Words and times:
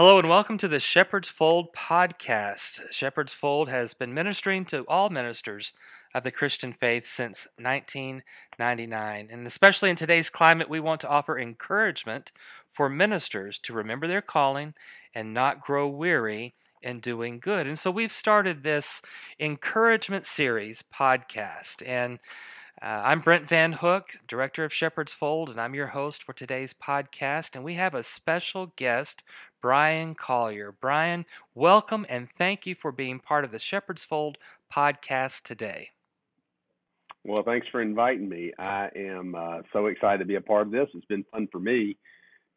Hello 0.00 0.16
and 0.16 0.28
welcome 0.28 0.56
to 0.58 0.68
the 0.68 0.78
Shepherd's 0.78 1.28
Fold 1.28 1.72
podcast. 1.74 2.78
Shepherd's 2.92 3.32
Fold 3.32 3.68
has 3.68 3.94
been 3.94 4.14
ministering 4.14 4.64
to 4.66 4.84
all 4.86 5.10
ministers 5.10 5.72
of 6.14 6.22
the 6.22 6.30
Christian 6.30 6.72
faith 6.72 7.04
since 7.04 7.48
1999. 7.58 9.28
And 9.28 9.44
especially 9.44 9.90
in 9.90 9.96
today's 9.96 10.30
climate, 10.30 10.68
we 10.68 10.78
want 10.78 11.00
to 11.00 11.08
offer 11.08 11.36
encouragement 11.36 12.30
for 12.70 12.88
ministers 12.88 13.58
to 13.58 13.72
remember 13.72 14.06
their 14.06 14.22
calling 14.22 14.74
and 15.16 15.34
not 15.34 15.62
grow 15.62 15.88
weary 15.88 16.54
in 16.80 17.00
doing 17.00 17.40
good. 17.40 17.66
And 17.66 17.76
so 17.76 17.90
we've 17.90 18.12
started 18.12 18.62
this 18.62 19.02
encouragement 19.40 20.26
series 20.26 20.84
podcast. 20.94 21.84
And 21.84 22.20
uh, 22.80 23.02
I'm 23.06 23.18
Brent 23.18 23.48
Van 23.48 23.72
Hook, 23.72 24.18
director 24.28 24.62
of 24.62 24.72
Shepherd's 24.72 25.10
Fold, 25.12 25.50
and 25.50 25.60
I'm 25.60 25.74
your 25.74 25.88
host 25.88 26.22
for 26.22 26.32
today's 26.32 26.72
podcast. 26.72 27.56
And 27.56 27.64
we 27.64 27.74
have 27.74 27.92
a 27.92 28.04
special 28.04 28.72
guest 28.76 29.24
Bryan 29.60 30.14
Collier. 30.14 30.72
Bryan, 30.72 31.24
welcome 31.54 32.06
and 32.08 32.28
thank 32.38 32.66
you 32.66 32.74
for 32.74 32.92
being 32.92 33.18
part 33.18 33.44
of 33.44 33.50
the 33.50 33.58
Shepherd's 33.58 34.04
Fold 34.04 34.38
podcast 34.72 35.42
today. 35.42 35.90
Well, 37.24 37.42
thanks 37.42 37.66
for 37.70 37.82
inviting 37.82 38.28
me. 38.28 38.52
I 38.58 38.88
am 38.94 39.34
uh, 39.34 39.58
so 39.72 39.86
excited 39.86 40.18
to 40.18 40.24
be 40.24 40.36
a 40.36 40.40
part 40.40 40.62
of 40.66 40.70
this. 40.72 40.88
It's 40.94 41.04
been 41.06 41.24
fun 41.32 41.48
for 41.50 41.58
me 41.58 41.96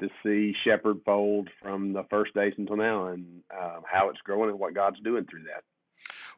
to 0.02 0.08
see 0.24 0.56
Shepherd 0.64 1.00
Fold 1.06 1.50
from 1.62 1.94
the 1.94 2.04
first 2.10 2.34
days 2.34 2.54
until 2.58 2.78
now 2.78 3.08
and 3.08 3.42
uh, 3.56 3.80
how 3.92 4.10
it's 4.10 4.22
growing 4.22 4.50
and 4.50 4.60
what 4.60 4.74
God's 4.74 5.00
doing 5.02 5.26
through 5.26 5.44
that. 5.44 5.64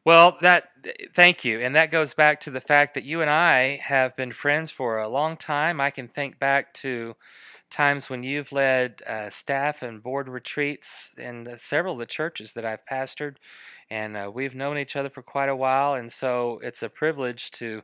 Well, 0.05 0.37
that 0.41 0.69
thank 1.15 1.45
you, 1.45 1.61
and 1.61 1.75
that 1.77 1.89
goes 1.89 2.13
back 2.13 2.41
to 2.41 2.51
the 2.51 2.59
fact 2.59 2.93
that 2.95 3.05
you 3.05 3.21
and 3.21 3.29
I 3.29 3.77
have 3.77 4.17
been 4.17 4.33
friends 4.33 4.69
for 4.69 4.97
a 4.97 5.07
long 5.07 5.37
time. 5.37 5.79
I 5.79 5.91
can 5.91 6.09
think 6.09 6.39
back 6.39 6.73
to 6.75 7.15
times 7.73 8.09
when 8.09 8.23
you've 8.23 8.51
led 8.51 9.01
uh, 9.05 9.29
staff 9.29 9.81
and 9.81 10.01
board 10.01 10.29
retreats 10.29 11.09
in 11.17 11.43
the, 11.43 11.57
several 11.57 11.93
of 11.93 11.99
the 11.99 12.05
churches 12.05 12.53
that 12.53 12.63
I've 12.63 12.85
pastored, 12.85 13.35
and 13.89 14.15
uh, 14.15 14.31
we've 14.33 14.55
known 14.55 14.77
each 14.77 14.95
other 14.95 15.09
for 15.09 15.21
quite 15.21 15.49
a 15.49 15.55
while. 15.55 15.93
And 15.95 16.11
so 16.11 16.61
it's 16.63 16.83
a 16.83 16.89
privilege 16.89 17.51
to 17.51 17.81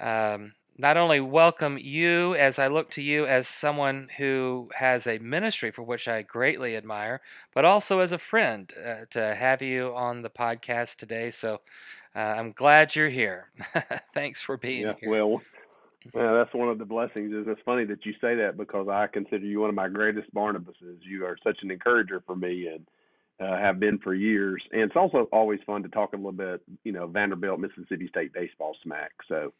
um, 0.00 0.54
not 0.76 0.96
only 0.96 1.20
welcome 1.20 1.78
you 1.78 2.34
as 2.34 2.58
I 2.58 2.66
look 2.68 2.90
to 2.92 3.02
you 3.02 3.26
as 3.26 3.46
someone 3.46 4.08
who 4.16 4.70
has 4.78 5.06
a 5.06 5.18
ministry 5.18 5.70
for 5.70 5.82
which 5.82 6.08
I 6.08 6.22
greatly 6.22 6.74
admire, 6.74 7.20
but 7.54 7.64
also 7.64 8.00
as 8.00 8.12
a 8.12 8.18
friend 8.18 8.72
uh, 8.84 9.04
to 9.10 9.34
have 9.34 9.62
you 9.62 9.92
on 9.94 10.22
the 10.22 10.30
podcast 10.30 10.96
today. 10.96 11.30
So 11.30 11.60
uh, 12.16 12.18
I'm 12.18 12.52
glad 12.52 12.96
you're 12.96 13.10
here. 13.10 13.50
Thanks 14.14 14.40
for 14.40 14.56
being 14.56 14.82
yeah, 14.82 14.94
here. 14.98 15.10
Well, 15.10 15.42
yeah, 16.14 16.32
that's 16.32 16.54
one 16.54 16.68
of 16.68 16.78
the 16.78 16.84
blessings. 16.84 17.32
Is 17.34 17.44
it's 17.46 17.60
funny 17.64 17.84
that 17.84 18.06
you 18.06 18.12
say 18.20 18.34
that 18.36 18.56
because 18.56 18.88
I 18.88 19.06
consider 19.06 19.44
you 19.44 19.60
one 19.60 19.68
of 19.68 19.74
my 19.76 19.88
greatest 19.88 20.32
Barnabases. 20.34 21.02
You 21.02 21.26
are 21.26 21.36
such 21.44 21.58
an 21.62 21.70
encourager 21.70 22.22
for 22.26 22.34
me, 22.34 22.68
and 22.68 22.86
uh, 23.38 23.58
have 23.58 23.78
been 23.78 23.98
for 23.98 24.14
years. 24.14 24.62
And 24.72 24.80
it's 24.82 24.96
also 24.96 25.28
always 25.32 25.60
fun 25.66 25.82
to 25.82 25.88
talk 25.90 26.12
a 26.14 26.16
little 26.16 26.32
bit, 26.32 26.62
you 26.84 26.92
know, 26.92 27.06
Vanderbilt, 27.06 27.60
Mississippi 27.60 28.08
State 28.08 28.32
baseball 28.32 28.74
smack. 28.82 29.10
So 29.28 29.52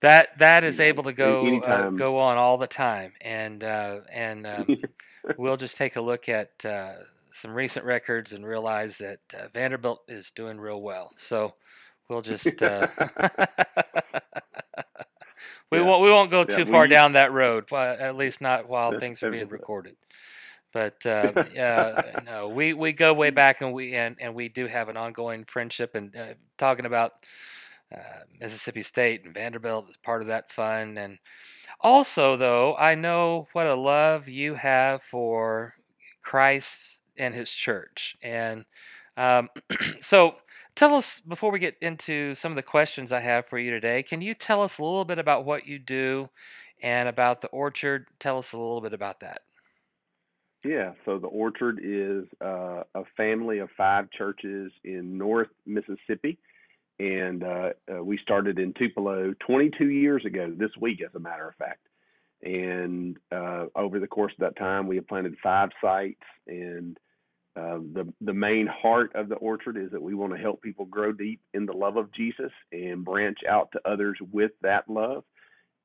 that 0.00 0.28
that 0.38 0.62
is 0.62 0.78
able 0.78 1.02
to 1.04 1.12
go 1.12 1.58
uh, 1.60 1.90
go 1.90 2.18
on 2.18 2.36
all 2.38 2.56
the 2.56 2.66
time, 2.68 3.12
and 3.20 3.62
uh, 3.64 4.00
and 4.12 4.46
um, 4.46 4.68
we'll 5.36 5.56
just 5.56 5.76
take 5.76 5.96
a 5.96 6.00
look 6.00 6.28
at 6.28 6.64
uh, 6.64 6.92
some 7.32 7.52
recent 7.52 7.84
records 7.84 8.32
and 8.32 8.46
realize 8.46 8.98
that 8.98 9.18
uh, 9.36 9.48
Vanderbilt 9.52 10.02
is 10.06 10.30
doing 10.30 10.60
real 10.60 10.80
well. 10.80 11.10
So 11.18 11.54
we'll 12.08 12.22
just. 12.22 12.62
Uh, 12.62 12.86
we 15.70 15.78
yeah. 15.78 15.84
won't 15.84 16.02
we 16.02 16.10
won't 16.10 16.30
go 16.30 16.44
too 16.44 16.60
yeah, 16.64 16.64
far 16.64 16.86
down 16.86 17.12
that 17.12 17.32
road. 17.32 17.70
At 17.72 18.16
least 18.16 18.40
not 18.40 18.68
while 18.68 18.98
things 18.98 19.22
are 19.22 19.30
being 19.30 19.48
recorded. 19.48 19.96
But 20.72 20.96
uh, 21.06 21.32
uh, 21.56 22.20
no, 22.26 22.48
we, 22.48 22.74
we 22.74 22.92
go 22.92 23.14
way 23.14 23.30
back, 23.30 23.60
and 23.60 23.72
we 23.72 23.94
and, 23.94 24.16
and 24.20 24.34
we 24.34 24.48
do 24.48 24.66
have 24.66 24.88
an 24.88 24.96
ongoing 24.96 25.44
friendship. 25.44 25.94
And 25.94 26.14
uh, 26.16 26.34
talking 26.58 26.84
about 26.86 27.12
uh, 27.94 27.98
Mississippi 28.40 28.82
State 28.82 29.24
and 29.24 29.32
Vanderbilt 29.32 29.88
is 29.90 29.96
part 29.98 30.20
of 30.22 30.28
that 30.28 30.50
fun. 30.50 30.98
And 30.98 31.18
also, 31.80 32.36
though, 32.36 32.74
I 32.76 32.94
know 32.96 33.48
what 33.52 33.66
a 33.66 33.74
love 33.74 34.28
you 34.28 34.54
have 34.54 35.02
for 35.02 35.74
Christ 36.22 37.00
and 37.16 37.34
His 37.34 37.50
church, 37.50 38.16
and 38.22 38.64
um, 39.16 39.48
so 40.00 40.34
Tell 40.76 40.94
us, 40.96 41.20
before 41.20 41.52
we 41.52 41.60
get 41.60 41.76
into 41.80 42.34
some 42.34 42.50
of 42.50 42.56
the 42.56 42.62
questions 42.62 43.12
I 43.12 43.20
have 43.20 43.46
for 43.46 43.58
you 43.60 43.70
today, 43.70 44.02
can 44.02 44.20
you 44.20 44.34
tell 44.34 44.60
us 44.62 44.78
a 44.78 44.82
little 44.82 45.04
bit 45.04 45.20
about 45.20 45.44
what 45.44 45.68
you 45.68 45.78
do 45.78 46.30
and 46.82 47.08
about 47.08 47.42
the 47.42 47.48
orchard? 47.48 48.08
Tell 48.18 48.38
us 48.38 48.52
a 48.52 48.58
little 48.58 48.80
bit 48.80 48.92
about 48.92 49.20
that. 49.20 49.42
Yeah, 50.64 50.94
so 51.04 51.18
the 51.20 51.28
orchard 51.28 51.78
is 51.84 52.24
uh, 52.40 52.82
a 52.94 53.04
family 53.16 53.58
of 53.60 53.68
five 53.76 54.10
churches 54.10 54.72
in 54.82 55.16
North 55.16 55.46
Mississippi. 55.64 56.38
And 56.98 57.44
uh, 57.44 57.70
uh, 57.92 58.02
we 58.04 58.18
started 58.18 58.58
in 58.58 58.72
Tupelo 58.72 59.32
22 59.46 59.90
years 59.90 60.24
ago, 60.24 60.52
this 60.58 60.70
week, 60.80 61.02
as 61.08 61.14
a 61.14 61.20
matter 61.20 61.46
of 61.48 61.54
fact. 61.54 61.86
And 62.42 63.16
uh, 63.30 63.66
over 63.76 64.00
the 64.00 64.06
course 64.08 64.32
of 64.32 64.40
that 64.40 64.56
time, 64.56 64.88
we 64.88 64.96
have 64.96 65.06
planted 65.06 65.36
five 65.42 65.68
sites 65.80 66.20
and 66.48 66.98
uh, 67.56 67.78
the 67.92 68.12
the 68.20 68.34
main 68.34 68.66
heart 68.66 69.12
of 69.14 69.28
the 69.28 69.36
orchard 69.36 69.76
is 69.76 69.90
that 69.92 70.02
we 70.02 70.12
want 70.12 70.32
to 70.32 70.38
help 70.40 70.60
people 70.60 70.84
grow 70.86 71.12
deep 71.12 71.40
in 71.54 71.66
the 71.66 71.72
love 71.72 71.96
of 71.96 72.10
Jesus 72.12 72.50
and 72.72 73.04
branch 73.04 73.38
out 73.48 73.70
to 73.72 73.88
others 73.88 74.18
with 74.32 74.50
that 74.62 74.82
love, 74.90 75.22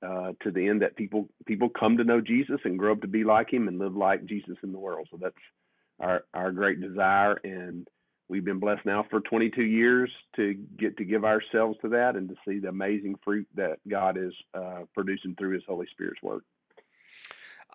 uh, 0.02 0.31
to 0.41 0.50
the 0.50 0.68
end 0.68 0.81
that 0.81 0.96
people 0.96 1.30
people 1.46 1.69
come 1.69 1.96
to 1.97 2.03
know 2.03 2.22
Jesus 2.22 2.57
and 2.63 2.80
grow 2.80 2.94
up 2.94 3.02
to 3.02 3.07
be 3.07 3.24
like 3.24 3.53
Him 3.53 3.68
and 3.68 3.78
live 3.78 3.96
like 3.96 4.25
Jesus 4.25 4.57
in 4.63 4.72
the 4.72 4.80
world. 4.80 5.07
So 5.12 5.19
that's 5.22 5.35
our 6.00 6.24
our 6.34 6.52
great 6.52 6.81
desire, 6.81 7.34
and 7.44 7.88
we've 8.30 8.46
been 8.46 8.57
blessed 8.59 8.88
now 8.88 9.06
for 9.12 9.19
22 9.22 9.62
years 9.62 10.09
to 10.38 10.56
get 10.80 10.97
to 10.97 11.06
give 11.06 11.24
ourselves 11.24 11.78
to 11.84 11.90
that 11.90 12.16
and 12.16 12.28
to 12.30 12.36
see 12.47 12.57
the 12.57 12.69
amazing 12.69 13.13
fruit 13.24 13.47
that 13.53 13.78
God 13.88 14.18
is 14.18 14.34
uh, 14.56 14.86
producing 14.96 15.36
through 15.36 15.53
His 15.53 15.63
Holy 15.68 15.86
Spirit's 15.91 16.24
work. 16.24 16.44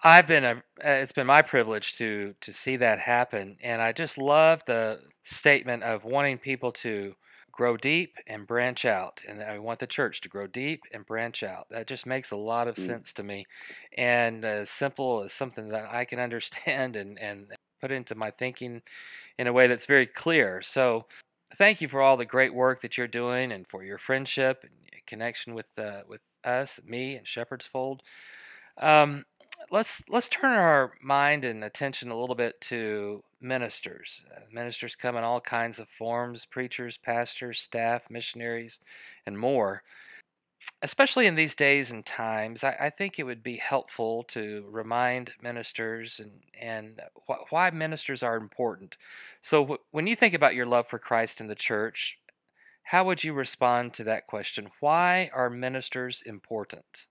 I've 0.06 0.26
been 0.26 0.44
a, 0.44 0.56
uh, 0.84 0.90
it's 0.90 1.12
been 1.12 1.26
my 1.26 1.40
privilege 1.40 1.94
to 1.94 2.34
to 2.42 2.52
see 2.52 2.76
that 2.76 2.98
happen, 3.00 3.56
and 3.62 3.80
I 3.80 3.92
just 3.92 4.18
love 4.18 4.60
the 4.66 5.00
statement 5.22 5.82
of 5.82 6.04
wanting 6.04 6.36
people 6.36 6.72
to 6.72 7.14
grow 7.50 7.78
deep 7.78 8.16
and 8.26 8.46
branch 8.46 8.84
out, 8.84 9.22
and 9.26 9.42
I 9.42 9.58
want 9.60 9.78
the 9.80 9.86
church 9.86 10.20
to 10.20 10.28
grow 10.28 10.46
deep 10.46 10.82
and 10.92 11.06
branch 11.06 11.42
out. 11.42 11.68
That 11.70 11.86
just 11.86 12.04
makes 12.04 12.30
a 12.30 12.36
lot 12.36 12.68
of 12.68 12.74
mm. 12.76 12.84
sense 12.86 13.14
to 13.14 13.22
me, 13.22 13.46
and 13.96 14.44
as 14.44 14.68
simple 14.68 15.22
as 15.22 15.32
something 15.32 15.70
that 15.70 15.86
I 15.90 16.04
can 16.04 16.20
understand 16.20 16.96
and 16.96 17.18
and 17.18 17.46
put 17.80 17.90
into 17.90 18.14
my 18.14 18.30
thinking 18.30 18.82
in 19.38 19.46
a 19.46 19.54
way 19.54 19.66
that's 19.68 19.86
very 19.86 20.06
clear. 20.06 20.60
So, 20.60 21.06
thank 21.56 21.80
you 21.80 21.88
for 21.88 22.02
all 22.02 22.18
the 22.18 22.26
great 22.26 22.52
work 22.52 22.82
that 22.82 22.98
you're 22.98 23.08
doing, 23.08 23.50
and 23.50 23.66
for 23.66 23.82
your 23.82 23.96
friendship 23.96 24.64
and 24.64 25.00
connection 25.06 25.54
with 25.54 25.78
uh, 25.78 26.02
with 26.06 26.20
us, 26.44 26.78
me, 26.84 27.16
and 27.16 27.26
Shepherd's 27.26 27.64
Fold. 27.64 28.02
Um, 28.76 29.24
let's 29.70 30.02
let's 30.08 30.28
turn 30.28 30.58
our 30.58 30.92
mind 31.02 31.44
and 31.44 31.64
attention 31.64 32.10
a 32.10 32.18
little 32.18 32.34
bit 32.36 32.60
to 32.62 33.22
ministers. 33.40 34.24
Uh, 34.34 34.40
ministers 34.52 34.96
come 34.96 35.16
in 35.16 35.24
all 35.24 35.40
kinds 35.40 35.78
of 35.78 35.88
forms: 35.88 36.44
preachers, 36.46 36.96
pastors, 36.96 37.60
staff, 37.60 38.02
missionaries, 38.10 38.80
and 39.26 39.38
more. 39.38 39.82
Especially 40.80 41.26
in 41.26 41.34
these 41.34 41.54
days 41.54 41.90
and 41.90 42.06
times, 42.06 42.64
I, 42.64 42.74
I 42.80 42.90
think 42.90 43.18
it 43.18 43.24
would 43.24 43.42
be 43.42 43.56
helpful 43.56 44.22
to 44.24 44.66
remind 44.70 45.32
ministers 45.42 46.18
and 46.20 46.40
and 46.58 47.00
wh- 47.28 47.50
why 47.50 47.70
ministers 47.70 48.22
are 48.22 48.36
important. 48.36 48.96
So, 49.42 49.78
when 49.90 50.06
you 50.06 50.16
think 50.16 50.34
about 50.34 50.54
your 50.54 50.66
love 50.66 50.86
for 50.86 50.98
Christ 50.98 51.40
and 51.40 51.50
the 51.50 51.54
church, 51.54 52.18
how 52.88 53.04
would 53.04 53.24
you 53.24 53.32
respond 53.34 53.92
to 53.94 54.04
that 54.04 54.26
question? 54.26 54.70
Why 54.80 55.30
are 55.34 55.50
ministers 55.50 56.22
important? 56.24 57.06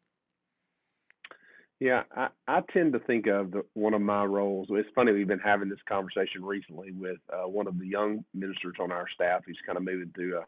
Yeah, 1.83 2.03
I, 2.16 2.27
I 2.47 2.61
tend 2.71 2.94
to 2.94 2.99
think 2.99 3.27
of 3.27 3.51
the, 3.51 3.66
one 3.73 3.94
of 3.94 3.99
my 3.99 4.23
roles. 4.23 4.67
It's 4.69 4.88
funny 4.95 5.11
we've 5.11 5.27
been 5.27 5.38
having 5.39 5.67
this 5.67 5.81
conversation 5.85 6.41
recently 6.41 6.91
with 6.94 7.17
uh, 7.29 7.45
one 7.45 7.68
of 7.68 7.77
the 7.77 7.85
young 7.85 8.24
ministers 8.33 8.75
on 8.80 8.89
our 8.94 9.06
staff 9.13 9.41
who's 9.45 9.59
kind 9.65 9.77
of 9.77 9.83
moving 9.83 10.09
through 10.15 10.38
a 10.38 10.45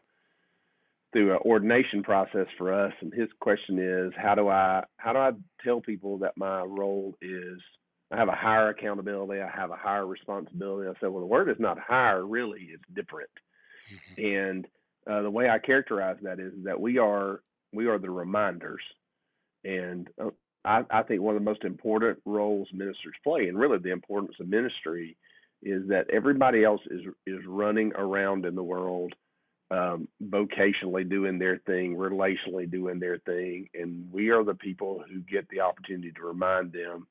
through 1.12 1.32
an 1.32 1.40
ordination 1.44 2.02
process 2.02 2.46
for 2.56 2.72
us, 2.72 2.92
and 3.02 3.12
his 3.12 3.28
question 3.38 3.78
is, 3.78 4.12
how 4.16 4.34
do 4.34 4.48
I 4.48 4.82
how 4.96 5.12
do 5.12 5.18
I 5.18 5.32
tell 5.62 5.78
people 5.82 6.16
that 6.18 6.38
my 6.38 6.62
role 6.62 7.12
is 7.20 7.58
I 8.10 8.16
have 8.16 8.28
a 8.28 8.32
higher 8.32 8.70
accountability, 8.70 9.42
I 9.42 9.50
have 9.50 9.70
a 9.70 9.76
higher 9.76 10.06
responsibility. 10.06 10.88
I 10.88 10.92
said, 11.00 11.10
well, 11.10 11.20
the 11.20 11.26
word 11.26 11.50
is 11.50 11.56
not 11.60 11.78
higher, 11.78 12.24
really, 12.26 12.68
it's 12.72 12.82
different. 12.94 13.28
Mm-hmm. 14.16 14.46
And 14.48 14.66
uh, 15.06 15.20
the 15.20 15.30
way 15.30 15.50
I 15.50 15.58
characterize 15.58 16.16
that 16.22 16.40
is 16.40 16.54
that 16.64 16.80
we 16.80 16.96
are 16.96 17.42
we 17.74 17.88
are 17.88 17.98
the 17.98 18.10
reminders 18.10 18.80
and 19.66 20.08
uh, 20.18 20.30
I, 20.66 20.82
I 20.90 21.02
think 21.04 21.22
one 21.22 21.36
of 21.36 21.40
the 21.40 21.44
most 21.48 21.64
important 21.64 22.18
roles 22.24 22.68
ministers 22.72 23.14
play, 23.22 23.48
and 23.48 23.58
really 23.58 23.78
the 23.78 23.92
importance 23.92 24.36
of 24.40 24.48
ministry, 24.48 25.16
is 25.62 25.88
that 25.88 26.10
everybody 26.10 26.64
else 26.64 26.80
is 26.90 27.02
is 27.26 27.38
running 27.46 27.92
around 27.94 28.44
in 28.44 28.56
the 28.56 28.62
world, 28.64 29.12
um, 29.70 30.08
vocationally 30.24 31.08
doing 31.08 31.38
their 31.38 31.58
thing, 31.66 31.94
relationally 31.96 32.68
doing 32.70 32.98
their 32.98 33.18
thing, 33.18 33.68
and 33.74 34.10
we 34.12 34.30
are 34.30 34.42
the 34.44 34.54
people 34.54 35.04
who 35.08 35.20
get 35.20 35.48
the 35.50 35.60
opportunity 35.60 36.10
to 36.12 36.22
remind 36.22 36.72
them 36.72 37.06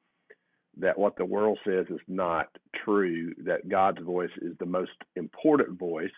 that 0.78 0.98
what 1.00 1.16
the 1.16 1.26
world 1.26 1.58
says 1.66 1.86
is 1.90 2.02
not 2.10 2.50
true, 2.84 3.34
that 3.46 3.70
God's 3.70 4.02
voice 4.02 4.32
is 4.42 4.58
the 4.60 4.66
most 4.66 4.92
important 5.16 5.80
voice, 5.80 6.12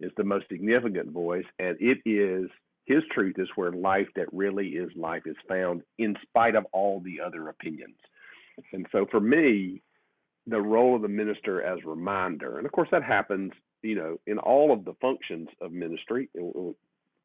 is 0.00 0.10
the 0.16 0.24
most 0.24 0.48
significant 0.48 1.10
voice, 1.10 1.44
and 1.58 1.76
it 1.78 1.98
is 2.06 2.48
his 2.90 3.04
truth 3.12 3.36
is 3.38 3.46
where 3.54 3.70
life 3.70 4.08
that 4.16 4.26
really 4.32 4.70
is 4.70 4.90
life 4.96 5.22
is 5.26 5.36
found, 5.48 5.82
in 5.98 6.16
spite 6.22 6.56
of 6.56 6.64
all 6.72 6.98
the 6.98 7.20
other 7.24 7.46
opinions. 7.48 7.94
And 8.72 8.84
so 8.90 9.06
for 9.12 9.20
me, 9.20 9.80
the 10.48 10.60
role 10.60 10.96
of 10.96 11.02
the 11.02 11.06
minister 11.06 11.62
as 11.62 11.84
reminder, 11.84 12.56
and 12.56 12.66
of 12.66 12.72
course 12.72 12.88
that 12.90 13.04
happens, 13.04 13.52
you 13.82 13.94
know, 13.94 14.18
in 14.26 14.38
all 14.40 14.72
of 14.72 14.84
the 14.84 14.94
functions 15.00 15.46
of 15.60 15.70
ministry, 15.70 16.30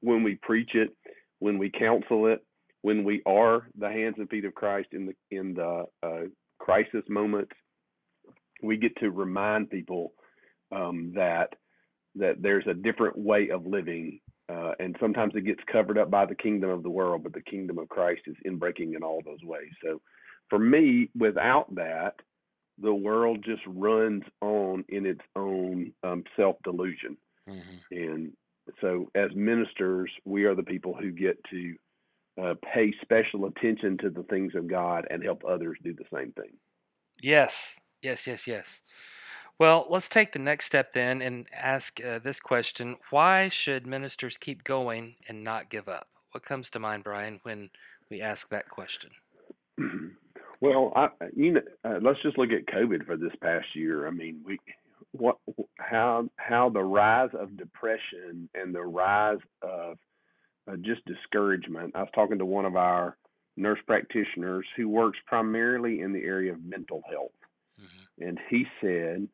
when 0.02 0.22
we 0.22 0.36
preach 0.36 0.70
it, 0.76 0.96
when 1.40 1.58
we 1.58 1.72
counsel 1.72 2.28
it, 2.28 2.46
when 2.84 3.04
we 3.04 3.24
are 3.26 3.68
the 3.76 3.90
hands 3.90 4.18
and 4.20 4.30
feet 4.30 4.46
of 4.46 4.54
Christ 4.54 4.90
in 4.92 5.08
the 5.08 5.14
in 5.36 5.56
the 5.56 5.86
uh, 6.04 6.22
crisis 6.60 7.02
moments, 7.10 7.54
we 8.62 8.78
get 8.78 8.96
to 8.98 9.10
remind 9.10 9.72
people 9.72 10.14
um, 10.72 11.14
that 11.16 11.54
that 12.18 12.40
there's 12.40 12.68
a 12.68 12.74
different 12.76 13.18
way 13.18 13.50
of 13.50 13.66
living 13.66 14.20
uh, 14.48 14.72
and 14.80 14.96
sometimes 15.00 15.34
it 15.36 15.42
gets 15.46 15.62
covered 15.72 15.98
up 15.98 16.12
by 16.12 16.26
the 16.26 16.36
kingdom 16.36 16.70
of 16.70 16.84
the 16.84 16.90
world, 16.90 17.24
but 17.24 17.34
the 17.34 17.42
kingdom 17.42 17.80
of 17.80 17.90
Christ 17.90 18.22
is 18.28 18.36
inbreaking 18.46 18.94
in 18.96 19.02
all 19.04 19.22
those 19.26 19.44
ways. 19.44 19.72
So 19.84 20.02
for 20.50 20.60
me, 20.60 21.10
without 21.18 21.74
that, 21.76 22.14
the 22.80 22.94
world 22.94 23.44
just 23.44 23.64
runs 23.66 24.24
on 24.42 24.84
in 24.90 25.06
its 25.06 25.22
own 25.36 25.94
um, 26.04 26.24
self 26.38 26.58
delusion. 26.64 27.18
Mm-hmm. 27.50 27.78
And 27.92 28.34
so, 28.82 29.10
as 29.16 29.32
ministers, 29.34 30.12
we 30.26 30.44
are 30.44 30.54
the 30.56 30.62
people 30.62 30.94
who 30.94 31.12
get 31.12 31.40
to 31.50 31.76
uh, 32.44 32.54
pay 32.72 32.94
special 33.02 33.46
attention 33.46 33.98
to 34.00 34.10
the 34.12 34.24
things 34.24 34.54
of 34.56 34.68
God 34.68 35.06
and 35.10 35.24
help 35.24 35.42
others 35.48 35.78
do 35.84 35.94
the 35.96 36.04
same 36.14 36.34
thing. 36.34 36.52
Yes, 37.20 37.80
yes, 38.04 38.28
yes, 38.28 38.46
yes. 38.46 38.82
Well, 39.58 39.88
let's 39.90 40.10
take 40.10 40.34
the 40.34 40.40
next 40.40 40.66
step 40.66 40.92
then 40.92 41.22
and 41.22 41.48
ask 41.54 42.04
uh, 42.04 42.20
this 42.20 42.40
question 42.40 42.98
Why 43.10 43.48
should 43.50 43.88
ministers 43.88 44.38
keep 44.38 44.64
going 44.64 45.16
and 45.28 45.44
not 45.44 45.70
give 45.70 45.88
up? 45.88 46.08
What 46.32 46.44
comes 46.44 46.70
to 46.72 46.80
mind, 46.80 47.04
Brian, 47.06 47.40
when 47.44 47.70
we 48.10 48.22
ask 48.22 48.50
that 48.50 48.70
question? 48.70 49.12
Well, 50.62 50.94
I, 50.96 51.10
you 51.36 51.52
know, 51.52 51.62
uh, 51.84 52.00
let's 52.02 52.22
just 52.24 52.38
look 52.38 52.50
at 52.52 52.66
COVID 52.74 53.06
for 53.06 53.18
this 53.18 53.34
past 53.42 53.68
year. 53.76 54.08
I 54.08 54.10
mean, 54.10 54.40
we 54.44 54.58
what 55.12 55.36
how 55.78 56.30
how 56.38 56.70
the 56.70 56.82
rise 56.82 57.30
of 57.38 57.58
depression 57.58 58.48
and 58.56 58.74
the 58.74 58.82
rise 58.82 59.38
of 59.62 59.98
uh, 60.68 60.78
just 60.78 61.06
discouragement. 61.06 61.92
I 61.94 62.00
was 62.00 62.10
talking 62.16 62.38
to 62.40 62.46
one 62.46 62.64
of 62.64 62.78
our 62.78 63.18
nurse 63.58 63.80
practitioners 63.86 64.66
who 64.78 64.88
works 64.88 65.20
primarily 65.28 66.00
in 66.00 66.14
the 66.14 66.24
area 66.24 66.54
of 66.54 66.64
mental 66.64 67.04
health, 67.12 67.32
mm-hmm. 67.80 68.28
and 68.30 68.40
he 68.50 68.66
said 68.82 69.28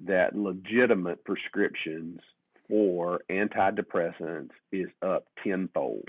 that 0.00 0.34
legitimate 0.36 1.24
prescriptions 1.24 2.20
for 2.68 3.20
antidepressants 3.30 4.50
is 4.72 4.88
up 5.02 5.26
tenfold. 5.44 6.08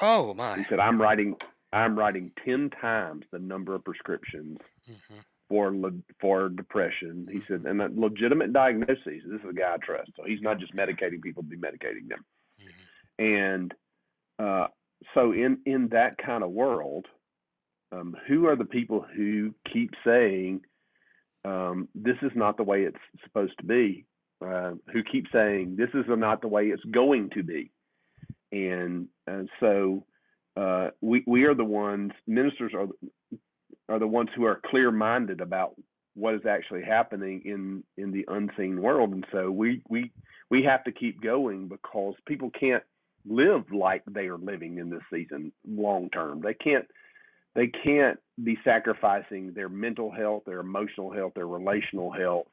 Oh 0.00 0.34
my! 0.34 0.58
He 0.58 0.64
said, 0.68 0.80
"I'm 0.80 1.00
writing, 1.00 1.36
I'm 1.72 1.96
writing 1.98 2.32
ten 2.44 2.70
times 2.80 3.24
the 3.30 3.38
number 3.38 3.74
of 3.74 3.84
prescriptions 3.84 4.58
mm-hmm. 4.90 5.18
for 5.48 5.74
le- 5.74 5.92
for 6.20 6.48
depression." 6.48 7.26
He 7.30 7.40
said, 7.48 7.62
mm-hmm. 7.62 7.80
"And 7.80 7.98
legitimate 7.98 8.52
diagnoses. 8.52 8.98
This 9.06 9.40
is 9.42 9.48
a 9.48 9.52
guy 9.52 9.74
I 9.74 9.76
trust, 9.78 10.10
so 10.16 10.24
he's 10.24 10.42
not 10.42 10.58
just 10.58 10.74
medicating 10.74 11.22
people 11.22 11.42
to 11.44 11.48
be 11.48 11.56
medicating 11.56 12.08
them." 12.08 12.24
Mm-hmm. 12.60 13.24
And 13.24 13.74
uh, 14.38 14.66
so, 15.14 15.32
in 15.32 15.58
in 15.64 15.88
that 15.88 16.18
kind 16.18 16.42
of 16.42 16.50
world, 16.50 17.06
um, 17.92 18.16
who 18.26 18.46
are 18.46 18.56
the 18.56 18.64
people 18.64 19.06
who 19.14 19.54
keep 19.72 19.90
saying? 20.04 20.62
um, 21.44 21.88
this 21.94 22.16
is 22.22 22.32
not 22.34 22.56
the 22.56 22.62
way 22.62 22.82
it's 22.82 22.96
supposed 23.24 23.56
to 23.58 23.64
be, 23.64 24.06
uh, 24.44 24.72
who 24.92 25.02
keep 25.02 25.26
saying 25.32 25.76
this 25.76 25.90
is 25.94 26.04
not 26.08 26.40
the 26.40 26.48
way 26.48 26.66
it's 26.66 26.84
going 26.84 27.30
to 27.30 27.42
be. 27.42 27.70
And, 28.52 29.08
and 29.26 29.48
so 29.60 30.04
uh, 30.56 30.88
we, 31.00 31.22
we 31.26 31.44
are 31.44 31.54
the 31.54 31.64
ones, 31.64 32.12
ministers 32.26 32.72
are, 32.74 32.86
are 33.88 33.98
the 33.98 34.06
ones 34.06 34.30
who 34.34 34.44
are 34.44 34.60
clear 34.70 34.90
minded 34.90 35.40
about 35.40 35.74
what 36.14 36.34
is 36.36 36.42
actually 36.48 36.84
happening 36.84 37.42
in 37.44 37.82
in 37.96 38.12
the 38.12 38.24
unseen 38.28 38.80
world 38.80 39.10
and 39.10 39.26
so 39.32 39.50
we 39.50 39.82
we 39.88 40.12
we 40.48 40.62
have 40.62 40.84
to 40.84 40.92
keep 40.92 41.20
going 41.20 41.66
because 41.66 42.14
people 42.24 42.50
can't 42.50 42.84
live 43.28 43.64
like 43.72 44.00
they 44.08 44.26
are 44.28 44.38
living 44.38 44.78
in 44.78 44.88
this 44.88 45.02
season 45.12 45.50
long 45.66 46.08
term 46.10 46.40
they 46.40 46.54
can't 46.54 46.86
they 47.54 47.68
can't 47.68 48.18
be 48.42 48.58
sacrificing 48.64 49.52
their 49.54 49.68
mental 49.68 50.10
health, 50.10 50.42
their 50.44 50.60
emotional 50.60 51.10
health, 51.12 51.34
their 51.34 51.46
relational 51.46 52.10
health. 52.10 52.46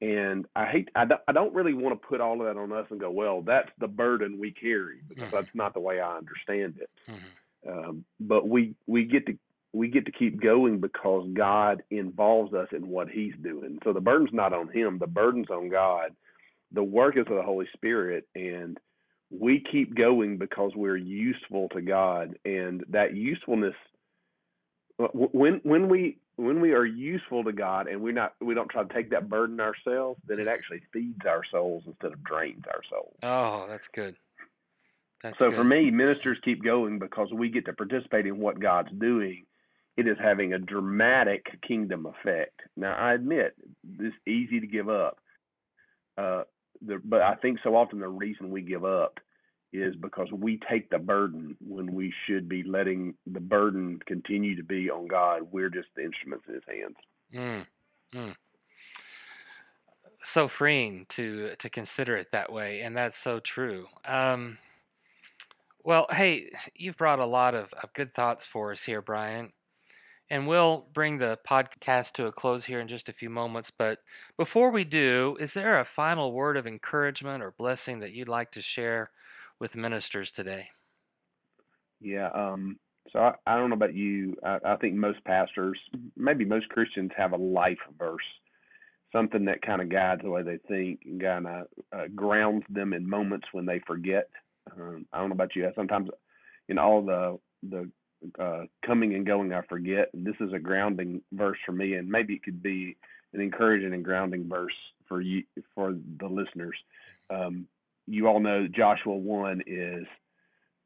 And 0.00 0.46
I 0.56 0.64
hate, 0.64 0.88
I 0.94 1.04
don't, 1.04 1.20
I 1.28 1.32
don't 1.32 1.54
really 1.54 1.74
want 1.74 2.00
to 2.00 2.06
put 2.08 2.22
all 2.22 2.40
of 2.40 2.46
that 2.54 2.58
on 2.58 2.72
us 2.72 2.86
and 2.90 2.98
go, 2.98 3.10
well, 3.10 3.42
that's 3.42 3.68
the 3.78 3.86
burden 3.88 4.38
we 4.40 4.50
carry 4.50 5.00
because 5.06 5.24
mm-hmm. 5.26 5.36
that's 5.36 5.54
not 5.54 5.74
the 5.74 5.80
way 5.80 6.00
I 6.00 6.16
understand 6.16 6.76
it. 6.80 6.90
Mm-hmm. 7.10 7.70
Um, 7.88 8.04
but 8.18 8.48
we, 8.48 8.74
we 8.86 9.04
get 9.04 9.26
to, 9.26 9.36
we 9.74 9.88
get 9.88 10.06
to 10.06 10.12
keep 10.12 10.40
going 10.40 10.80
because 10.80 11.28
God 11.34 11.82
involves 11.90 12.54
us 12.54 12.68
in 12.72 12.88
what 12.88 13.10
he's 13.10 13.34
doing. 13.42 13.78
So 13.84 13.92
the 13.92 14.00
burden's 14.00 14.32
not 14.32 14.54
on 14.54 14.68
him. 14.68 14.98
The 14.98 15.06
burden's 15.06 15.50
on 15.50 15.68
God. 15.68 16.12
The 16.72 16.82
work 16.82 17.16
is 17.16 17.26
of 17.28 17.36
the 17.36 17.42
Holy 17.42 17.66
Spirit. 17.74 18.26
And, 18.34 18.78
we 19.32 19.62
keep 19.70 19.94
going 19.94 20.38
because 20.38 20.72
we're 20.74 20.96
useful 20.96 21.68
to 21.68 21.80
God, 21.80 22.36
and 22.44 22.82
that 22.90 23.14
usefulness 23.14 23.76
uh, 25.00 25.08
when 25.12 25.60
when 25.62 25.88
we 25.88 26.18
when 26.36 26.60
we 26.60 26.72
are 26.72 26.84
useful 26.84 27.42
to 27.44 27.52
God 27.52 27.86
and 27.88 28.00
we're 28.02 28.12
not 28.12 28.34
we 28.40 28.54
don't 28.54 28.68
try 28.68 28.82
to 28.82 28.94
take 28.94 29.10
that 29.10 29.28
burden 29.30 29.58
ourselves, 29.60 30.20
then 30.26 30.38
it 30.38 30.48
actually 30.48 30.82
feeds 30.92 31.24
our 31.26 31.42
souls 31.50 31.84
instead 31.86 32.12
of 32.12 32.22
drains 32.22 32.64
our 32.66 32.82
souls. 32.90 33.14
Oh, 33.22 33.66
that's 33.68 33.88
good. 33.88 34.16
That's 35.22 35.38
so 35.38 35.48
good. 35.48 35.56
for 35.56 35.64
me, 35.64 35.90
ministers 35.90 36.38
keep 36.44 36.62
going 36.62 36.98
because 36.98 37.30
we 37.32 37.50
get 37.50 37.64
to 37.66 37.72
participate 37.72 38.26
in 38.26 38.38
what 38.38 38.60
God's 38.60 38.92
doing. 38.98 39.44
It 39.96 40.06
is 40.06 40.16
having 40.22 40.52
a 40.52 40.58
dramatic 40.58 41.46
kingdom 41.66 42.06
effect. 42.06 42.58
Now 42.76 42.94
I 42.94 43.14
admit 43.14 43.54
it's 43.98 44.16
easy 44.26 44.60
to 44.60 44.66
give 44.66 44.88
up, 44.88 45.18
uh, 46.18 46.42
the, 46.84 47.00
but 47.04 47.22
I 47.22 47.36
think 47.36 47.58
so 47.62 47.74
often 47.74 48.00
the 48.00 48.08
reason 48.08 48.50
we 48.50 48.62
give 48.62 48.84
up 48.84 49.18
is 49.72 49.94
because 49.96 50.28
we 50.32 50.58
take 50.68 50.90
the 50.90 50.98
burden 50.98 51.56
when 51.66 51.94
we 51.94 52.12
should 52.26 52.48
be 52.48 52.62
letting 52.62 53.14
the 53.32 53.40
burden 53.40 54.00
continue 54.06 54.56
to 54.56 54.62
be 54.64 54.90
on 54.90 55.06
God. 55.06 55.42
We're 55.52 55.70
just 55.70 55.88
the 55.94 56.02
instruments 56.04 56.44
in 56.48 56.54
His 56.54 56.62
hands. 56.68 56.96
Mm, 57.34 57.66
mm. 58.18 58.34
So 60.22 60.48
freeing 60.48 61.06
to 61.10 61.54
to 61.58 61.70
consider 61.70 62.16
it 62.16 62.32
that 62.32 62.52
way, 62.52 62.80
and 62.80 62.96
that's 62.96 63.16
so 63.16 63.38
true. 63.38 63.86
Um, 64.04 64.58
well, 65.84 66.06
hey, 66.10 66.50
you've 66.74 66.98
brought 66.98 67.20
a 67.20 67.24
lot 67.26 67.54
of, 67.54 67.72
of 67.82 67.92
good 67.94 68.12
thoughts 68.14 68.44
for 68.44 68.70
us 68.72 68.82
here, 68.84 69.00
Bryan. 69.00 69.52
And 70.32 70.46
we'll 70.46 70.86
bring 70.94 71.18
the 71.18 71.40
podcast 71.48 72.12
to 72.12 72.26
a 72.26 72.32
close 72.32 72.66
here 72.66 72.78
in 72.78 72.86
just 72.86 73.08
a 73.08 73.12
few 73.12 73.28
moments. 73.30 73.72
But 73.76 73.98
before 74.36 74.70
we 74.70 74.84
do, 74.84 75.36
is 75.40 75.54
there 75.54 75.80
a 75.80 75.84
final 75.84 76.30
word 76.32 76.56
of 76.56 76.68
encouragement 76.68 77.42
or 77.42 77.50
blessing 77.50 77.98
that 78.00 78.12
you'd 78.12 78.28
like 78.28 78.52
to 78.52 78.62
share 78.62 79.10
with 79.60 79.76
ministers 79.76 80.30
today? 80.30 80.70
Yeah, 82.00 82.30
um, 82.30 82.78
so 83.12 83.18
I, 83.18 83.34
I, 83.46 83.56
don't 83.56 83.68
know 83.70 83.76
about 83.76 83.94
you. 83.94 84.34
I, 84.44 84.58
I, 84.64 84.76
think 84.76 84.94
most 84.94 85.22
pastors, 85.24 85.78
maybe 86.16 86.44
most 86.46 86.68
Christians, 86.70 87.10
have 87.16 87.32
a 87.32 87.36
life 87.36 87.78
verse, 87.98 88.24
something 89.12 89.44
that 89.44 89.60
kind 89.62 89.82
of 89.82 89.90
guides 89.90 90.22
the 90.24 90.30
way 90.30 90.42
they 90.42 90.58
think 90.66 91.00
and 91.04 91.20
kind 91.20 91.46
of 91.46 91.66
uh, 91.94 92.04
grounds 92.14 92.64
them 92.70 92.94
in 92.94 93.08
moments 93.08 93.48
when 93.52 93.66
they 93.66 93.80
forget. 93.86 94.28
Um, 94.74 95.06
I 95.12 95.20
don't 95.20 95.28
know 95.28 95.34
about 95.34 95.54
you. 95.54 95.68
I 95.68 95.72
sometimes, 95.74 96.08
in 96.68 96.78
all 96.78 97.02
the 97.04 97.38
the 97.68 97.90
uh, 98.42 98.62
coming 98.86 99.14
and 99.14 99.26
going, 99.26 99.52
I 99.52 99.60
forget. 99.62 100.08
This 100.14 100.34
is 100.40 100.52
a 100.52 100.58
grounding 100.58 101.20
verse 101.34 101.58
for 101.66 101.72
me, 101.72 101.94
and 101.94 102.08
maybe 102.08 102.34
it 102.34 102.42
could 102.42 102.62
be 102.62 102.96
an 103.34 103.40
encouraging 103.40 103.92
and 103.92 104.04
grounding 104.04 104.48
verse 104.48 104.72
for 105.06 105.20
you 105.20 105.42
for 105.74 105.94
the 106.18 106.28
listeners. 106.28 106.76
Um, 107.28 107.66
you 108.06 108.26
all 108.28 108.40
know 108.40 108.66
Joshua 108.66 109.16
1 109.16 109.62
is 109.66 110.06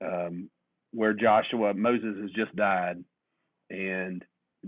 um, 0.05 0.51
where 0.93 1.13
Joshua, 1.13 1.75
Moses 1.75 2.17
has 2.21 2.31
just 2.33 2.55
died, 2.57 3.03
and 3.71 4.25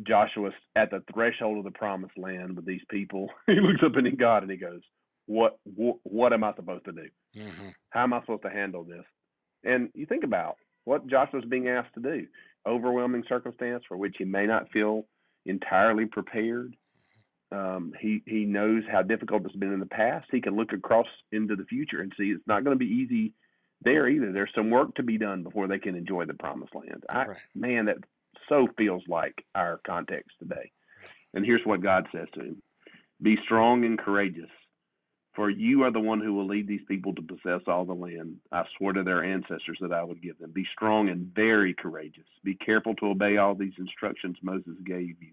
Joshua's 0.06 0.52
at 0.74 0.90
the 0.90 1.02
threshold 1.12 1.58
of 1.58 1.64
the 1.64 1.76
promised 1.78 2.16
land 2.18 2.56
with 2.56 2.66
these 2.66 2.82
people. 2.90 3.28
he 3.46 3.54
looks 3.54 3.82
up 3.84 3.92
he 4.02 4.10
God 4.16 4.42
and 4.42 4.50
he 4.50 4.56
goes, 4.58 4.80
what, 5.26 5.58
what, 5.64 5.96
what 6.04 6.32
am 6.32 6.44
I 6.44 6.54
supposed 6.54 6.84
to 6.84 6.92
do? 6.92 7.08
Mm-hmm. 7.36 7.68
How 7.90 8.04
am 8.04 8.12
I 8.12 8.20
supposed 8.20 8.42
to 8.42 8.50
handle 8.50 8.84
this? 8.84 9.04
And 9.64 9.88
you 9.94 10.06
think 10.06 10.24
about 10.24 10.56
what 10.84 11.06
Joshua's 11.08 11.44
being 11.48 11.68
asked 11.68 11.94
to 11.94 12.00
do 12.00 12.26
overwhelming 12.68 13.22
circumstance 13.28 13.84
for 13.86 13.96
which 13.96 14.16
he 14.18 14.24
may 14.24 14.44
not 14.46 14.68
feel 14.72 15.04
entirely 15.46 16.04
prepared. 16.04 16.74
Um, 17.52 17.92
he 18.00 18.22
he 18.26 18.44
knows 18.44 18.82
how 18.90 19.02
difficult 19.02 19.44
it's 19.46 19.54
been 19.56 19.72
in 19.72 19.80
the 19.80 19.86
past. 19.86 20.26
He 20.32 20.40
can 20.40 20.56
look 20.56 20.72
across 20.72 21.06
into 21.30 21.54
the 21.54 21.64
future 21.64 22.00
and 22.00 22.12
see 22.18 22.24
it's 22.32 22.46
not 22.46 22.64
going 22.64 22.74
to 22.76 22.84
be 22.84 22.92
easy 22.92 23.34
there 23.82 24.08
either. 24.08 24.32
There's 24.32 24.50
some 24.54 24.70
work 24.70 24.94
to 24.96 25.04
be 25.04 25.16
done 25.16 25.44
before 25.44 25.68
they 25.68 25.78
can 25.78 25.94
enjoy 25.94 26.24
the 26.24 26.34
promised 26.34 26.74
land. 26.74 27.04
I, 27.10 27.26
right. 27.26 27.36
Man, 27.54 27.84
that 27.86 27.98
so 28.48 28.66
feels 28.76 29.02
like 29.06 29.44
our 29.54 29.80
context 29.86 30.30
today. 30.40 30.72
And 31.34 31.44
here's 31.44 31.64
what 31.64 31.82
God 31.82 32.08
says 32.12 32.26
to 32.34 32.40
him: 32.40 32.62
Be 33.22 33.36
strong 33.44 33.84
and 33.84 33.96
courageous, 33.96 34.50
for 35.36 35.48
you 35.48 35.84
are 35.84 35.92
the 35.92 36.00
one 36.00 36.20
who 36.20 36.34
will 36.34 36.48
lead 36.48 36.66
these 36.66 36.84
people 36.88 37.14
to 37.14 37.22
possess 37.22 37.60
all 37.68 37.84
the 37.84 37.94
land. 37.94 38.38
I 38.50 38.64
swore 38.76 38.92
to 38.94 39.04
their 39.04 39.22
ancestors 39.22 39.78
that 39.82 39.92
I 39.92 40.02
would 40.02 40.20
give 40.20 40.36
them. 40.40 40.50
Be 40.50 40.66
strong 40.72 41.10
and 41.10 41.32
very 41.32 41.74
courageous. 41.74 42.26
Be 42.42 42.56
careful 42.56 42.96
to 42.96 43.06
obey 43.06 43.36
all 43.36 43.54
these 43.54 43.74
instructions 43.78 44.36
Moses 44.42 44.74
gave 44.84 45.10
you 45.22 45.30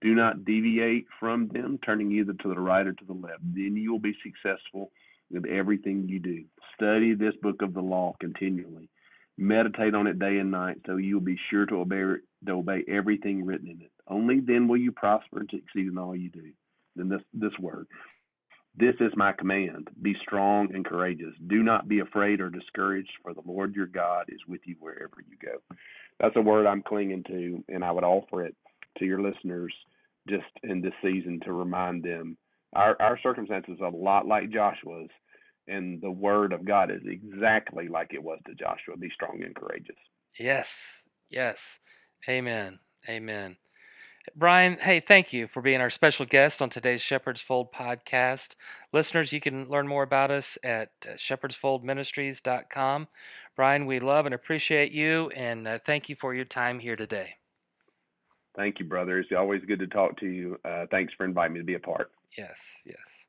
do 0.00 0.14
not 0.14 0.44
deviate 0.44 1.06
from 1.18 1.48
them, 1.48 1.78
turning 1.84 2.12
either 2.12 2.32
to 2.32 2.48
the 2.48 2.60
right 2.60 2.86
or 2.86 2.92
to 2.92 3.04
the 3.04 3.12
left. 3.12 3.40
Then 3.42 3.76
you 3.76 3.90
will 3.90 3.98
be 3.98 4.14
successful 4.22 4.92
in 5.32 5.48
everything 5.48 6.08
you 6.08 6.20
do. 6.20 6.44
Study 6.76 7.14
this 7.14 7.34
book 7.42 7.62
of 7.62 7.74
the 7.74 7.80
law 7.82 8.14
continually. 8.20 8.88
Meditate 9.36 9.94
on 9.94 10.06
it 10.06 10.18
day 10.18 10.38
and 10.38 10.50
night, 10.50 10.78
so 10.86 10.96
you 10.96 11.14
will 11.14 11.20
be 11.24 11.38
sure 11.50 11.66
to 11.66 11.76
obey, 11.80 12.00
to 12.46 12.52
obey 12.52 12.84
everything 12.88 13.44
written 13.44 13.68
in 13.68 13.80
it. 13.80 13.90
Only 14.06 14.40
then 14.40 14.68
will 14.68 14.76
you 14.76 14.92
prosper 14.92 15.44
to 15.44 15.56
exceed 15.56 15.88
in 15.88 15.98
all 15.98 16.14
you 16.14 16.28
do. 16.30 16.50
Then 16.94 17.08
this, 17.08 17.22
this 17.34 17.56
word. 17.58 17.86
This 18.76 18.94
is 19.00 19.12
my 19.16 19.32
command. 19.32 19.88
Be 20.02 20.14
strong 20.22 20.72
and 20.72 20.84
courageous. 20.84 21.34
Do 21.48 21.64
not 21.64 21.88
be 21.88 21.98
afraid 22.00 22.40
or 22.40 22.50
discouraged, 22.50 23.10
for 23.22 23.34
the 23.34 23.42
Lord 23.44 23.74
your 23.74 23.86
God 23.86 24.26
is 24.28 24.40
with 24.46 24.60
you 24.64 24.76
wherever 24.78 25.16
you 25.28 25.36
go. 25.44 25.58
That's 26.20 26.36
a 26.36 26.40
word 26.40 26.66
I'm 26.66 26.82
clinging 26.82 27.24
to, 27.24 27.64
and 27.68 27.84
I 27.84 27.90
would 27.90 28.04
offer 28.04 28.44
it 28.44 28.54
to 28.98 29.06
your 29.06 29.22
listeners 29.22 29.72
just 30.28 30.44
in 30.62 30.80
this 30.80 30.92
season 31.02 31.40
to 31.44 31.52
remind 31.52 32.02
them 32.02 32.36
our, 32.74 33.00
our 33.00 33.18
circumstances 33.22 33.78
are 33.80 33.86
a 33.88 33.96
lot 33.96 34.26
like 34.26 34.50
Joshua's, 34.50 35.08
and 35.68 36.02
the 36.02 36.10
word 36.10 36.52
of 36.52 36.66
God 36.66 36.90
is 36.90 37.00
exactly 37.06 37.88
like 37.88 38.12
it 38.12 38.22
was 38.22 38.40
to 38.46 38.54
Joshua 38.54 38.94
be 38.98 39.08
strong 39.08 39.42
and 39.42 39.54
courageous. 39.54 39.96
Yes, 40.38 41.04
yes. 41.30 41.78
Amen. 42.28 42.80
Amen. 43.08 43.56
Bryan, 44.36 44.76
hey, 44.82 45.00
thank 45.00 45.32
you 45.32 45.46
for 45.46 45.62
being 45.62 45.80
our 45.80 45.88
special 45.88 46.26
guest 46.26 46.60
on 46.60 46.68
today's 46.68 47.00
Shepherd's 47.00 47.40
Fold 47.40 47.72
podcast. 47.72 48.48
Listeners, 48.92 49.32
you 49.32 49.40
can 49.40 49.66
learn 49.70 49.88
more 49.88 50.02
about 50.02 50.30
us 50.30 50.58
at 50.62 50.90
uh, 51.06 51.12
shepherdsfoldministries.com. 51.14 53.08
Bryan, 53.56 53.86
we 53.86 53.98
love 53.98 54.26
and 54.26 54.34
appreciate 54.34 54.92
you, 54.92 55.30
and 55.30 55.66
uh, 55.66 55.78
thank 55.86 56.10
you 56.10 56.16
for 56.16 56.34
your 56.34 56.44
time 56.44 56.80
here 56.80 56.96
today. 56.96 57.36
Thank 58.58 58.80
you, 58.80 58.84
brother. 58.86 59.20
It's 59.20 59.30
always 59.38 59.62
good 59.66 59.78
to 59.78 59.86
talk 59.86 60.18
to 60.18 60.26
you. 60.26 60.58
Uh, 60.64 60.86
thanks 60.90 61.14
for 61.16 61.24
inviting 61.24 61.54
me 61.54 61.60
to 61.60 61.64
be 61.64 61.74
a 61.74 61.78
part. 61.80 62.10
Yes, 62.36 62.58
yes. 62.84 63.27